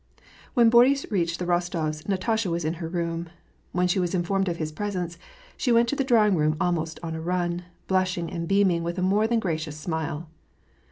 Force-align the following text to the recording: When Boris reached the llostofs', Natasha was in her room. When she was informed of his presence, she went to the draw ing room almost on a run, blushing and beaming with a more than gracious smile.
When 0.55 0.71
Boris 0.71 1.05
reached 1.11 1.37
the 1.37 1.45
llostofs', 1.45 2.07
Natasha 2.09 2.49
was 2.49 2.65
in 2.65 2.73
her 2.81 2.87
room. 2.89 3.29
When 3.71 3.87
she 3.87 3.99
was 3.99 4.15
informed 4.15 4.49
of 4.49 4.57
his 4.57 4.71
presence, 4.71 5.19
she 5.57 5.71
went 5.71 5.87
to 5.89 5.95
the 5.95 6.03
draw 6.03 6.25
ing 6.25 6.35
room 6.35 6.57
almost 6.59 6.99
on 7.03 7.13
a 7.13 7.21
run, 7.21 7.65
blushing 7.85 8.27
and 8.27 8.47
beaming 8.47 8.81
with 8.81 8.97
a 8.97 9.03
more 9.03 9.27
than 9.27 9.37
gracious 9.39 9.77
smile. 9.77 10.27